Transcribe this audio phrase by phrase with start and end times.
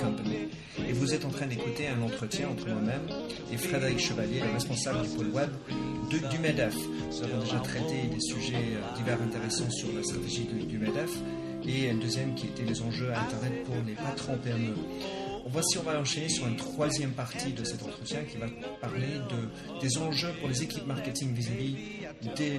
[0.00, 0.48] Company.
[0.88, 3.02] Et vous êtes en train d'écouter un entretien entre moi-même
[3.52, 5.50] et Frédéric Chevalier, le responsable du pôle web
[6.10, 6.74] de, du MEDEF.
[7.10, 11.10] Nous avons déjà traité des sujets euh, divers intéressants sur la stratégie du MEDEF
[11.66, 14.74] et un deuxième qui était les enjeux à Internet pour les patrons PME.
[15.46, 18.46] Voici, on va enchaîner sur une troisième partie de cet entretien qui va
[18.80, 21.76] parler de, des enjeux pour les équipes marketing vis-à-vis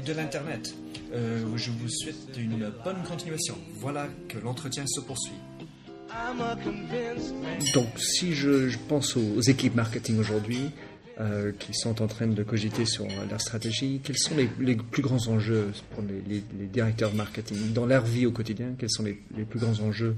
[0.06, 0.76] de, l'Internet.
[1.14, 3.58] Euh, je vous souhaite une bonne continuation.
[3.76, 5.34] Voilà que l'entretien se poursuit.
[7.74, 10.72] Donc, si je, pense aux, équipes marketing aujourd'hui,
[11.20, 15.28] euh, qui sont en train de cogiter sur leur stratégie, quels sont les, plus grands
[15.28, 18.74] enjeux pour les, directeurs marketing dans leur vie au quotidien?
[18.78, 20.16] Quels sont les, plus grands enjeux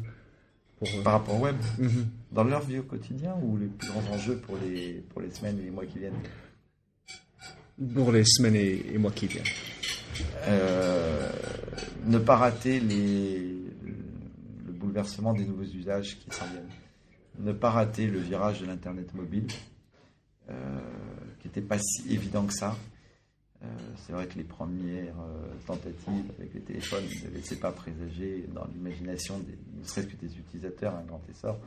[0.84, 1.56] euh, Par rapport au web?
[1.78, 2.08] Mhm.
[2.32, 5.60] Dans leur vie au quotidien ou les plus grands enjeux pour les, pour les semaines
[5.60, 6.14] et les mois qui viennent?
[7.94, 9.44] Pour les semaines et, mois qui viennent.
[10.48, 11.30] Euh,
[12.06, 13.65] ne pas rater les, le
[15.34, 16.70] des nouveaux usages qui s'en viennent.
[17.40, 19.48] Ne pas rater le virage de l'Internet mobile,
[20.50, 20.80] euh,
[21.40, 22.76] qui n'était pas si évident que ça.
[23.64, 28.46] Euh, c'est vrai que les premières euh, tentatives avec les téléphones ne laissaient pas présager
[28.54, 31.60] dans l'imagination, ne serait-ce que des utilisateurs, un grand essor.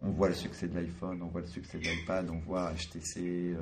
[0.00, 3.54] On voit le succès de l'iPhone, on voit le succès de l'iPad, on voit HTC,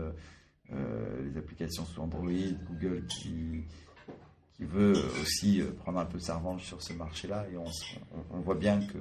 [0.71, 2.31] les applications sous Android,
[2.71, 3.65] Google qui,
[4.61, 8.81] qui veut aussi prendre un peu sa revanche sur ce marché-là et on, voit bien
[8.81, 8.99] que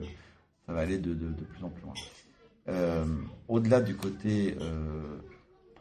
[0.65, 3.05] ça va aller de, plus en plus loin.
[3.49, 4.55] Au-delà du côté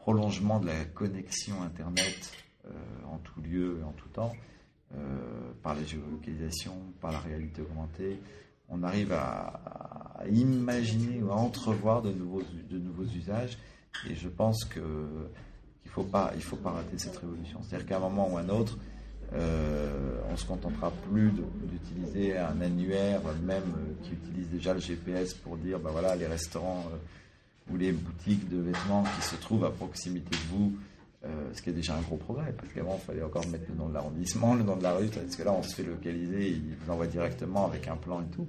[0.09, 2.33] prolongement de la connexion Internet,
[2.65, 2.71] euh,
[3.13, 4.33] en tout lieu et en tout temps,
[4.95, 8.19] euh, par la géolocalisation, par la réalité augmentée,
[8.71, 13.59] on arrive à, imaginer ou à entrevoir de nouveaux, usages.
[14.09, 14.83] Et je pense qu'il
[15.91, 17.61] faut pas, il faut pas rater cette révolution.
[17.63, 18.79] C'est-à-dire qu'à un moment ou à un autre,
[19.35, 23.63] euh, on se contentera plus d'utiliser un annuaire, même
[24.03, 26.85] qui utilise déjà le GPS pour dire, ben voilà, les restaurants
[27.71, 30.73] ou les boutiques de vêtements qui se trouvent à proximité de vous
[31.25, 33.75] euh, ce qui est déjà un gros progrès, parce qu'avant, il fallait encore mettre le
[33.75, 36.51] nom de l'arrondissement, le nom de la rue, parce que là, on se fait localiser,
[36.51, 38.47] il vous envoie directement avec un plan et tout.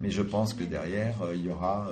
[0.00, 1.88] Mais je pense que derrière, euh, il y aura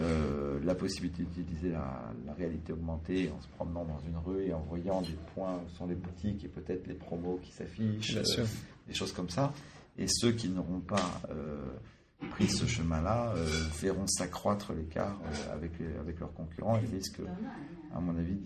[0.00, 4.60] euh, la possibilité d'utiliser la, réalité augmentée en se promenant dans une rue et en
[4.60, 8.16] voyant des points où sont les boutiques et peut-être les promos qui s'affichent,
[8.86, 9.52] des choses comme ça.
[9.98, 11.20] Et ceux qui n'auront pas
[12.30, 13.46] pris ce chemin-là euh,
[13.80, 17.22] verront s'accroître l'écart euh, avec, avec leurs concurrents et risquent,
[17.94, 18.38] à mon avis,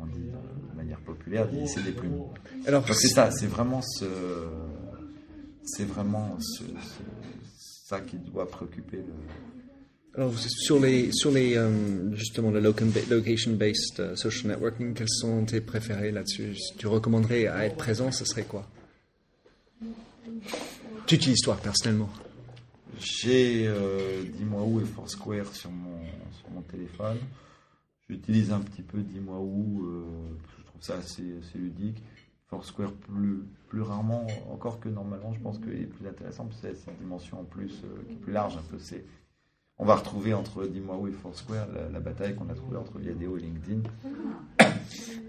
[0.00, 0.26] on dit
[0.70, 2.24] de manière populaire, d'y laisser des plumes.
[2.66, 4.04] Alors, c'est ça, c'est vraiment ce,
[5.62, 6.64] c'est vraiment ce,
[7.86, 9.14] ça qui doit préoccuper le.
[10.16, 16.10] Alors, sur les, sur les, euh, justement, le location-based social networking, quels sont tes préférés
[16.10, 16.56] là-dessus?
[16.78, 18.66] Tu recommanderais à être présent, ce serait quoi?
[21.06, 22.08] Tu utilises toi personnellement?
[22.98, 27.18] J'ai euh, Dis-moi où et Foursquare sur mon, téléphone.
[28.08, 30.04] J'utilise un petit peu Dis-moi où, euh,
[30.58, 31.24] je trouve ça assez,
[31.54, 32.02] ludique.
[32.48, 36.68] Foursquare plus, plus rarement, encore que normalement, je pense qu'il est plus intéressant, parce que
[36.74, 38.78] c'est une dimension en plus euh, qui est plus large un peu.
[38.78, 39.04] C'est,
[39.78, 43.36] on va retrouver entre Dis-moi où et Foursquare la, bataille qu'on a trouvée entre Viadeo
[43.36, 43.82] et LinkedIn.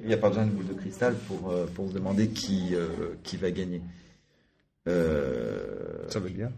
[0.01, 2.73] Il n'y a pas besoin de boule de cristal pour, euh, pour se demander qui,
[3.23, 3.81] qui va gagner.
[4.85, 6.49] ça veut dire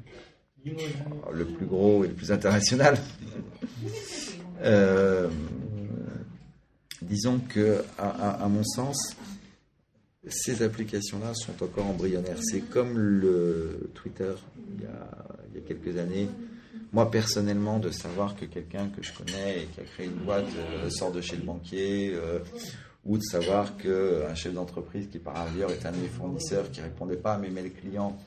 [0.65, 2.97] le plus gros et le plus international.
[4.61, 5.29] Euh,
[7.01, 9.15] disons que, à, mon sens,
[10.27, 12.41] ces applications-là sont encore embryonnaires.
[12.41, 14.33] C'est comme le Twitter
[14.75, 16.29] il y, a, quelques années.
[16.91, 20.45] Moi, personnellement, de savoir que quelqu'un que je connais et qui a créé une boîte
[20.57, 22.39] euh, sort de chez le banquier, euh,
[23.05, 26.81] ou de savoir qu'un chef d'entreprise qui par ailleurs est un de mes fournisseurs qui
[26.81, 28.17] répondait pas à mes mails clients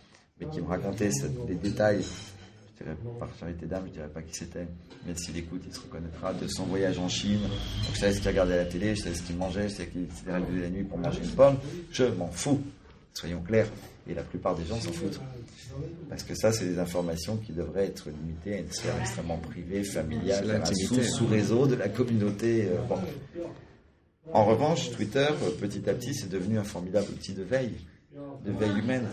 [0.41, 1.11] mais qui me racontait
[1.49, 4.67] les détails, je dirais, par charité d'âme, je dirais pas qui c'était,
[5.07, 7.41] mais s'il écoute, il se reconnaîtra de son voyage en Chine.
[7.43, 9.75] Donc, je savais ce qu'il regardait à la télé, je savais ce qu'il mangeait, je
[9.75, 11.57] savais qu'il s'était réveillé la nuit pour manger une pomme.
[11.91, 12.61] Je m'en fous,
[13.15, 13.69] soyons clairs.
[14.09, 15.21] Et la plupart des gens s'en foutent.
[16.09, 19.85] Parce que ça, c'est des informations qui devraient être limitées à une sphère extrêmement privée,
[19.85, 22.69] familiale, un sous, sous réseau de la communauté.
[22.69, 23.43] Euh,
[24.33, 27.75] en revanche, Twitter, euh, petit à petit, c'est devenu un formidable outil de veille,
[28.45, 29.07] de veille humaine.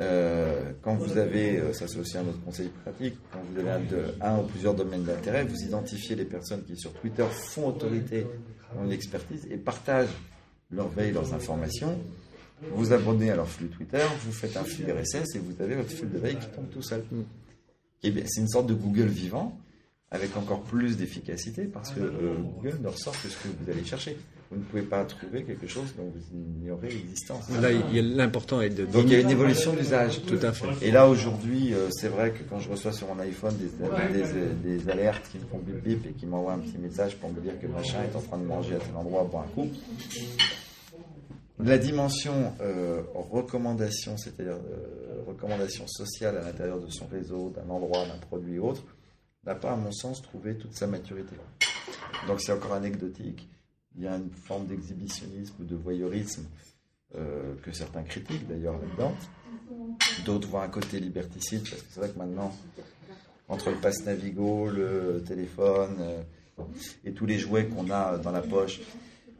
[0.00, 3.70] Euh, quand vous avez, ça c'est aussi un autre conseil pratique, quand vous avez
[4.20, 8.26] un, ou plusieurs domaines d'intérêt, vous identifiez les personnes qui sur Twitter font autorité
[8.76, 10.16] dans l'expertise et partagent
[10.70, 11.98] leur veille, leurs informations.
[12.74, 15.90] Vous abonnez à leur flux Twitter, vous faites un flux RSS et vous avez votre
[15.90, 17.02] flux de veille qui tombe tout seul.
[18.02, 19.58] Et bien, c'est une sorte de Google vivant
[20.10, 23.84] avec encore plus d'efficacité parce que euh, Google ne ressort que ce que vous allez
[23.84, 24.16] chercher.
[24.50, 27.48] vous ne pouvez pas trouver quelque chose dont vous ignorez l'existence.
[27.60, 27.70] Là,
[28.02, 28.86] l'important est de.
[28.86, 30.22] Donc il y a une évolution d'usage.
[30.26, 30.66] Tout à fait.
[30.82, 34.90] Et là aujourd'hui, euh, c'est vrai que quand je reçois sur mon iPhone des, des,
[34.90, 37.52] alertes qui me font bip bip et qui m'envoient un petit message pour me dire
[37.60, 39.68] que machin est en train de manger à tel endroit pour un coup.
[41.64, 48.06] La dimension euh, recommandation, c'est-à-dire euh, recommandation sociale à l'intérieur de son réseau, d'un endroit,
[48.06, 48.82] d'un produit ou autre,
[49.44, 51.36] n'a pas, à mon sens, trouvé toute sa maturité.
[52.26, 53.48] Donc c'est encore anecdotique
[53.96, 56.44] il y a une forme d'exhibitionnisme ou de voyeurisme
[57.16, 59.14] euh, que certains critiquent d'ailleurs là-dedans.
[60.24, 62.54] D'autres voient un côté liberticide, parce que c'est vrai que maintenant,
[63.48, 65.96] entre le passe Navigo, le téléphone
[67.04, 68.80] et tous les jouets qu'on a dans la poche,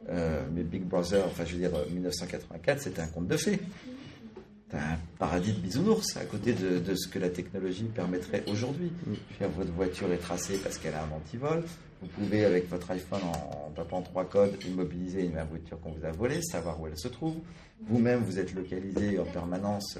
[0.09, 3.59] euh, mais Big Brother, enfin je veux dire 1984, c'était un conte de fées.
[4.69, 8.91] C'est un paradis de bisounours à côté de, ce que la technologie permettrait aujourd'hui.
[9.39, 11.63] Votre voiture est tracée parce qu'elle a un antivol.
[12.01, 16.11] Vous pouvez, avec votre iPhone, en, tapant trois codes, immobiliser une voiture qu'on vous a
[16.11, 17.35] volée, savoir où elle se trouve.
[17.81, 19.99] Vous-même, vous êtes localisé en permanence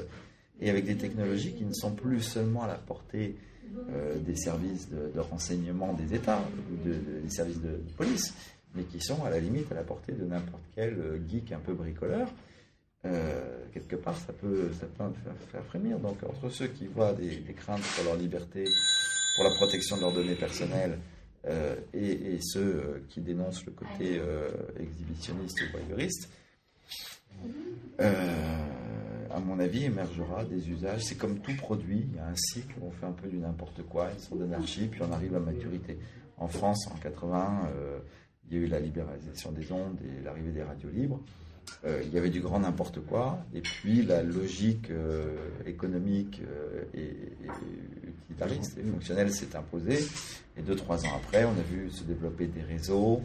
[0.62, 3.36] et avec des technologies qui ne sont plus seulement à la portée
[3.90, 8.34] euh, des services de, renseignement des États ou des services de, police,
[8.76, 11.60] mais qui sont à la limite à la portée de n'importe quel euh, geek un
[11.60, 12.28] peu bricoleur.
[13.04, 15.04] Euh, quelque part, ça peut, ça peut
[15.52, 16.00] faire, frémir.
[16.00, 18.66] Donc, entre ceux qui voient des, des craintes pour leur liberté,
[19.36, 21.00] pour la protection de leurs données personnelles,
[21.48, 26.30] euh, et, ceux qui dénoncent le côté euh, exhibitionniste ou voyeuriste,
[27.98, 31.04] à mon avis, émergera des usages.
[31.04, 33.82] C'est comme tout produit, il y a un cycle, on fait un peu du n'importe
[33.84, 35.98] quoi, une sorte d'anarchie, puis on arrive à maturité.
[36.38, 37.70] En France, en 80,
[38.52, 41.22] il y a eu la libéralisation des ondes et l'arrivée des radios libres.
[41.86, 46.84] Euh, il y avait du grand n'importe quoi, et puis la logique euh, économique euh,
[46.94, 47.16] et,
[48.08, 50.00] utilitariste et fonctionnelle s'est imposée.
[50.58, 53.22] Et deux, trois ans après, on a vu se développer des réseaux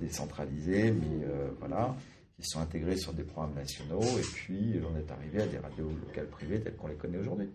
[0.00, 1.26] décentralisés, mais
[1.58, 1.94] voilà,
[2.40, 5.90] qui sont intégrés sur des programmes nationaux, et puis on est arrivé à des radios
[6.06, 7.50] locales privées telles qu'on les connaît aujourd'hui.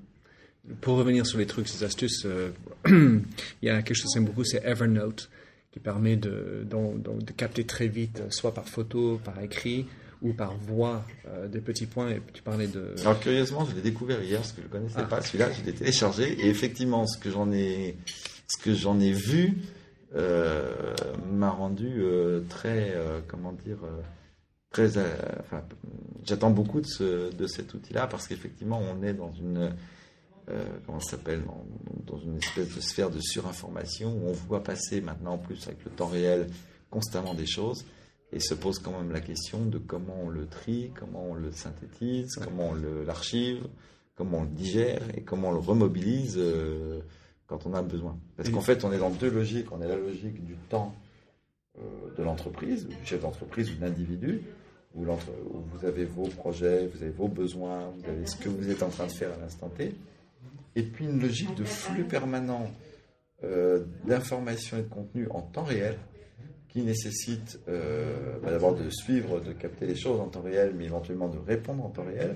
[0.80, 2.28] Pour revenir sur les trucs, ces astuces,
[2.86, 3.24] il
[3.64, 5.32] y a quelque chose que j'aime beaucoup, c'est Evernote
[5.72, 9.86] qui permet de, de, capter très vite, soit par photo, par écrit
[10.22, 12.10] ou par voix, euh, des petits points.
[12.10, 12.94] Et tu parlais de.
[13.02, 15.04] Alors curieusement, je l'ai découvert hier, parce que je ne connaissais ah.
[15.04, 15.22] pas.
[15.22, 17.98] Celui-là, je l'ai téléchargé et effectivement, ce que j'en ai,
[18.48, 19.58] ce que j'en ai vu
[20.16, 20.94] euh,
[21.32, 22.94] m'a rendu euh, très,
[23.28, 23.80] comment dire,
[24.72, 24.98] très.
[25.40, 25.64] Enfin,
[26.26, 29.72] j'attends beaucoup de, ce, de cet outil-là parce qu'effectivement, on est dans une
[30.50, 31.44] euh, comment ça s'appelle,
[32.06, 35.84] dans, une espèce de sphère de surinformation où on voit passer maintenant en plus avec
[35.86, 36.48] le temps réel
[36.90, 37.86] constamment des choses
[38.34, 41.52] et se pose quand même la question de comment on le trie, comment on le
[41.52, 43.68] synthétise, comment on l'archive,
[44.16, 47.02] comment on le digère et comment on le remobilise euh,
[47.48, 48.18] quand on a besoin.
[48.38, 49.72] Parce qu'en fait, on est dans deux logiques.
[49.72, 50.96] On est la logique du temps
[51.78, 51.82] euh,
[52.18, 54.42] de l'entreprise, du chef d'entreprise ou de l'individu,
[54.96, 58.70] où, où, vous avez vos projets, vous avez vos besoins, vous avez ce que vous
[58.70, 59.94] êtes en train de faire à l'instant T
[60.76, 62.72] et puis une logique de flux permanent
[63.44, 65.98] euh, d'informations et de contenu en temps réel
[66.70, 70.86] qui nécessite euh, bah, d'abord de suivre, de capter les choses en temps réel, mais
[70.86, 72.36] éventuellement de répondre en temps réel.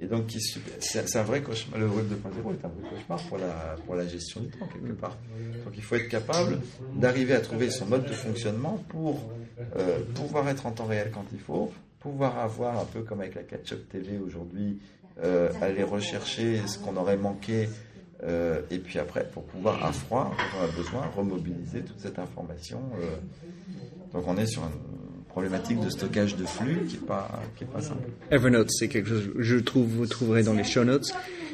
[0.00, 0.32] Et donc,
[0.80, 1.80] c'est un vrai cauchemar.
[1.80, 4.92] Le web 2.0 est un vrai cauchemar pour la, pour la gestion du temps, quelque
[4.92, 5.16] part.
[5.64, 6.60] Donc, il faut être capable
[6.94, 9.32] d'arriver à trouver son mode de fonctionnement pour
[9.76, 11.72] euh, pouvoir être en temps réel quand il faut,
[12.04, 14.78] pouvoir avoir, un peu comme avec la Catch-up TV aujourd'hui,
[15.22, 17.70] euh, aller rechercher ce qu'on aurait manqué,
[18.24, 22.18] euh, et puis après, pour pouvoir à froid, quand on a besoin, remobiliser toute cette
[22.18, 22.82] information.
[23.00, 23.16] Euh.
[24.12, 27.68] donc on est sur une problématique de stockage de flux qui n'est pas, qui est
[27.68, 28.06] pas simple.
[28.30, 31.10] Evernote, c'est quelque chose que je trouve, vous trouverez dans les show notes.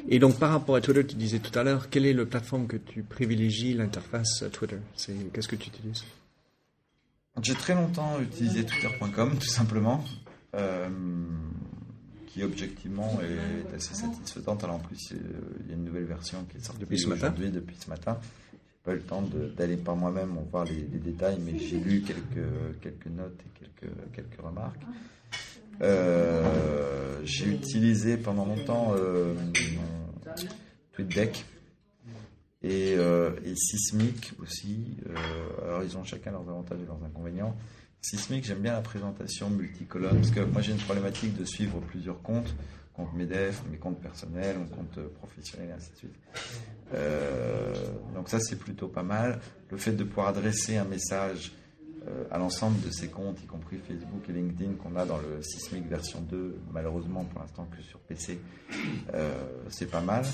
[0.08, 2.66] Et donc par rapport à Twitter, tu disais tout à l'heure, quelle est la plateforme
[2.66, 4.78] que tu privilégies, l'interface Twitter?
[5.32, 6.02] Qu'est-ce que tu utilises?
[7.40, 10.04] J'ai très longtemps utilisé twitter.com, tout simplement
[12.26, 14.64] qui objectivement est assez satisfaisante.
[14.64, 17.76] Alors en plus, il y a une nouvelle version qui est sortie depuis aujourd'hui, depuis
[17.76, 18.18] ce matin.
[18.52, 19.22] J'ai pas eu le temps
[19.56, 24.40] d'aller par moi-même voir les, détails, mais j'ai lu quelques, quelques notes et quelques, quelques
[24.40, 24.82] remarques.
[25.82, 29.34] Euh, j'ai utilisé pendant longtemps euh,
[30.92, 31.44] TweetDeck
[32.62, 34.96] et, euh, et Sismic aussi.
[35.08, 37.56] Euh, alors ils ont chacun leurs avantages et leurs inconvénients.
[38.02, 42.22] Sismic, j'aime bien la présentation multicolonne, parce que moi j'ai une problématique de suivre plusieurs
[42.22, 42.54] comptes,
[42.94, 46.14] compte MEDEF, mes comptes personnels, mon compte professionnel, et ainsi de suite.
[46.94, 47.74] Euh,
[48.14, 49.40] donc ça c'est plutôt pas mal.
[49.70, 51.52] Le fait de pouvoir adresser un message
[52.08, 55.42] euh, à l'ensemble de ces comptes, y compris Facebook et LinkedIn, qu'on a dans le
[55.42, 58.40] Sismic version 2, malheureusement pour l'instant que sur PC,
[59.12, 59.34] euh,
[59.68, 60.24] c'est pas mal.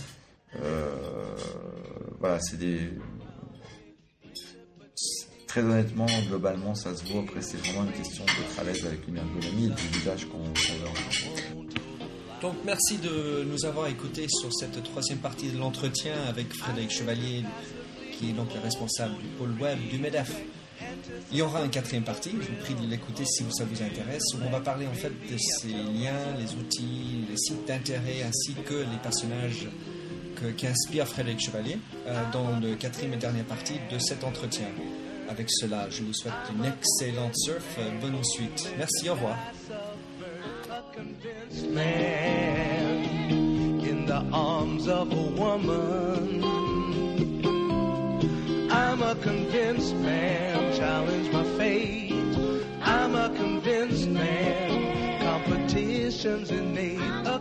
[2.21, 2.91] voilà, c'est des
[5.57, 7.23] très honnêtement, globalement, ça se voit.
[7.23, 10.43] Après, c'est vraiment une question d'être à l'aise avec une ergonomie et du visage qu'on
[10.43, 11.63] veut
[12.43, 17.43] Donc merci de nous avoir écoutés sur cette troisième partie de l'entretien avec Frédéric Chevalier,
[18.13, 20.31] qui est donc le responsable du pôle web du MEDEF.
[21.33, 24.25] Il y aura une quatrième partie, je vous prie de l'écouter si ça vous intéresse,
[24.35, 28.53] où on va parler en fait de ces liens, les outils, les sites d'intérêt ainsi
[28.67, 29.69] que les personnages
[30.59, 34.67] qui inspirent Frédéric Chevalier euh, dans le quatrième et dernière partie de cet entretien.
[35.29, 37.79] Avec cela, je vous souhaite une excellente surf.
[38.01, 38.69] Bonne suite.
[38.79, 39.37] Merci, au revoir.
[50.77, 52.13] Challenge my fate.
[52.83, 56.51] I'm a convinced man, competition's.
[56.51, 57.41] A